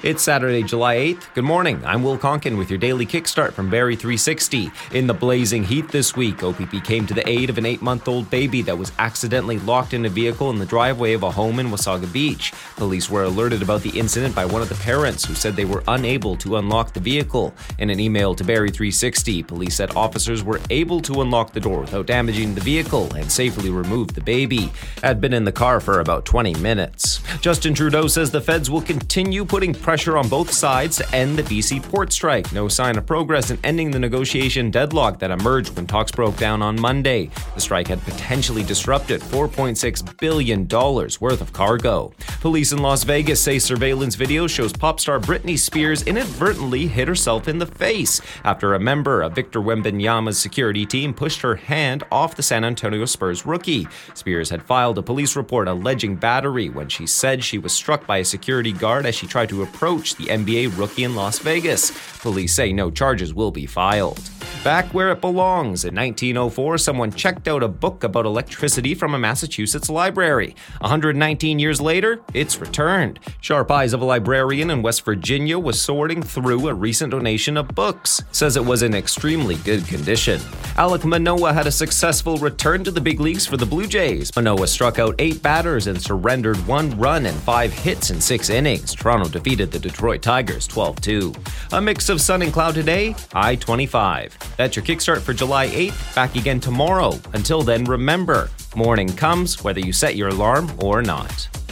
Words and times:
It's 0.00 0.22
Saturday, 0.22 0.62
July 0.62 0.94
8th. 0.94 1.34
Good 1.34 1.42
morning. 1.42 1.82
I'm 1.84 2.04
Will 2.04 2.16
Conkin 2.16 2.56
with 2.56 2.70
your 2.70 2.78
daily 2.78 3.04
kickstart 3.04 3.52
from 3.52 3.68
Barrie 3.68 3.96
360. 3.96 4.70
In 4.92 5.08
the 5.08 5.12
blazing 5.12 5.64
heat 5.64 5.88
this 5.88 6.14
week, 6.14 6.44
OPP 6.44 6.84
came 6.84 7.04
to 7.08 7.14
the 7.14 7.28
aid 7.28 7.50
of 7.50 7.58
an 7.58 7.66
eight 7.66 7.82
month 7.82 8.06
old 8.06 8.30
baby 8.30 8.62
that 8.62 8.78
was 8.78 8.92
accidentally 9.00 9.58
locked 9.58 9.94
in 9.94 10.06
a 10.06 10.08
vehicle 10.08 10.50
in 10.50 10.60
the 10.60 10.66
driveway 10.66 11.14
of 11.14 11.24
a 11.24 11.32
home 11.32 11.58
in 11.58 11.70
Wasaga 11.70 12.12
Beach. 12.12 12.52
Police 12.76 13.10
were 13.10 13.24
alerted 13.24 13.60
about 13.60 13.82
the 13.82 13.98
incident 13.98 14.36
by 14.36 14.46
one 14.46 14.62
of 14.62 14.68
the 14.68 14.76
parents 14.76 15.24
who 15.24 15.34
said 15.34 15.56
they 15.56 15.64
were 15.64 15.82
unable 15.88 16.36
to 16.36 16.58
unlock 16.58 16.92
the 16.92 17.00
vehicle. 17.00 17.52
In 17.80 17.90
an 17.90 17.98
email 17.98 18.36
to 18.36 18.44
Barrie 18.44 18.70
360, 18.70 19.42
police 19.42 19.74
said 19.74 19.96
officers 19.96 20.44
were 20.44 20.60
able 20.70 21.00
to 21.00 21.22
unlock 21.22 21.52
the 21.52 21.58
door 21.58 21.80
without 21.80 22.06
damaging 22.06 22.54
the 22.54 22.60
vehicle 22.60 23.12
and 23.14 23.32
safely 23.32 23.68
remove 23.68 24.14
the 24.14 24.20
baby. 24.20 24.70
Had 25.02 25.20
been 25.20 25.32
in 25.32 25.42
the 25.42 25.50
car 25.50 25.80
for 25.80 25.98
about 25.98 26.24
20 26.24 26.54
minutes. 26.60 27.17
Justin 27.40 27.74
Trudeau 27.74 28.06
says 28.06 28.30
the 28.30 28.40
feds 28.40 28.70
will 28.70 28.80
continue 28.80 29.44
putting 29.44 29.72
pressure 29.72 30.18
on 30.18 30.28
both 30.28 30.50
sides 30.50 30.96
to 30.96 31.14
end 31.14 31.38
the 31.38 31.42
BC 31.42 31.82
port 31.82 32.12
strike. 32.12 32.52
No 32.52 32.68
sign 32.68 32.98
of 32.98 33.06
progress 33.06 33.50
in 33.50 33.58
ending 33.62 33.90
the 33.90 33.98
negotiation 33.98 34.70
deadlock 34.70 35.18
that 35.20 35.30
emerged 35.30 35.76
when 35.76 35.86
talks 35.86 36.10
broke 36.10 36.36
down 36.36 36.62
on 36.62 36.80
Monday. 36.80 37.30
The 37.54 37.60
strike 37.60 37.88
had 37.88 38.00
potentially 38.02 38.62
disrupted 38.62 39.20
$4.6 39.20 40.18
billion 40.18 40.66
worth 40.66 41.40
of 41.40 41.52
cargo. 41.52 42.12
Police 42.40 42.70
in 42.70 42.78
Las 42.78 43.02
Vegas 43.02 43.42
say 43.42 43.58
surveillance 43.58 44.14
video 44.14 44.46
shows 44.46 44.72
pop 44.72 45.00
star 45.00 45.18
Britney 45.18 45.58
Spears 45.58 46.04
inadvertently 46.04 46.86
hit 46.86 47.08
herself 47.08 47.48
in 47.48 47.58
the 47.58 47.66
face 47.66 48.20
after 48.44 48.74
a 48.74 48.78
member 48.78 49.22
of 49.22 49.34
Victor 49.34 49.60
Wembanyama's 49.60 50.38
security 50.38 50.86
team 50.86 51.12
pushed 51.12 51.40
her 51.40 51.56
hand 51.56 52.04
off 52.12 52.36
the 52.36 52.42
San 52.44 52.64
Antonio 52.64 53.06
Spurs 53.06 53.44
rookie. 53.44 53.88
Spears 54.14 54.50
had 54.50 54.62
filed 54.62 54.98
a 54.98 55.02
police 55.02 55.34
report 55.34 55.66
alleging 55.66 56.14
battery 56.14 56.68
when 56.68 56.88
she 56.88 57.08
said 57.08 57.42
she 57.42 57.58
was 57.58 57.72
struck 57.72 58.06
by 58.06 58.18
a 58.18 58.24
security 58.24 58.72
guard 58.72 59.04
as 59.04 59.16
she 59.16 59.26
tried 59.26 59.48
to 59.48 59.64
approach 59.64 60.14
the 60.14 60.26
NBA 60.26 60.78
rookie 60.78 61.02
in 61.02 61.16
Las 61.16 61.40
Vegas. 61.40 61.90
Police 62.20 62.54
say 62.54 62.72
no 62.72 62.88
charges 62.88 63.34
will 63.34 63.50
be 63.50 63.66
filed. 63.66 64.20
Back 64.64 64.92
where 64.92 65.12
it 65.12 65.20
belongs, 65.20 65.84
in 65.84 65.94
1904, 65.94 66.78
someone 66.78 67.12
checked 67.12 67.46
out 67.46 67.62
a 67.62 67.68
book 67.68 68.02
about 68.02 68.26
electricity 68.26 68.92
from 68.92 69.14
a 69.14 69.18
Massachusetts 69.18 69.88
library. 69.88 70.56
119 70.80 71.60
years 71.60 71.80
later, 71.80 72.20
it's 72.34 72.60
returned. 72.60 73.20
Sharp 73.40 73.70
eyes 73.70 73.92
of 73.92 74.02
a 74.02 74.04
librarian 74.04 74.70
in 74.70 74.82
West 74.82 75.04
Virginia 75.04 75.58
was 75.60 75.80
sorting 75.80 76.22
through 76.22 76.68
a 76.68 76.74
recent 76.74 77.12
donation 77.12 77.56
of 77.56 77.68
books. 77.68 78.20
Says 78.32 78.56
it 78.56 78.64
was 78.64 78.82
in 78.82 78.94
extremely 78.94 79.54
good 79.56 79.86
condition. 79.86 80.40
Alek 80.76 81.04
Manoah 81.04 81.52
had 81.52 81.68
a 81.68 81.72
successful 81.72 82.36
return 82.36 82.82
to 82.82 82.90
the 82.90 83.00
big 83.00 83.20
leagues 83.20 83.46
for 83.46 83.56
the 83.56 83.64
Blue 83.64 83.86
Jays. 83.86 84.34
Manoah 84.34 84.66
struck 84.66 84.98
out 84.98 85.14
eight 85.20 85.40
batters 85.40 85.86
and 85.86 86.02
surrendered 86.02 86.56
one 86.66 86.90
run 86.98 87.26
and 87.26 87.38
five 87.38 87.72
hits 87.72 88.10
in 88.10 88.20
six 88.20 88.50
innings. 88.50 88.94
Toronto 88.94 89.28
defeated 89.28 89.70
the 89.70 89.78
Detroit 89.78 90.20
Tigers 90.20 90.66
12 90.66 91.00
2. 91.00 91.34
A 91.72 91.80
mix 91.80 92.08
of 92.08 92.20
sun 92.20 92.42
and 92.42 92.52
cloud 92.52 92.74
today, 92.74 93.14
high 93.32 93.54
25. 93.54 94.36
That's 94.58 94.74
your 94.74 94.84
kickstart 94.84 95.20
for 95.20 95.32
July 95.32 95.68
8th. 95.68 96.14
Back 96.16 96.34
again 96.34 96.58
tomorrow. 96.58 97.18
Until 97.32 97.62
then, 97.62 97.84
remember 97.84 98.50
morning 98.74 99.08
comes 99.08 99.62
whether 99.62 99.78
you 99.78 99.92
set 99.92 100.16
your 100.16 100.28
alarm 100.28 100.68
or 100.82 101.00
not. 101.00 101.48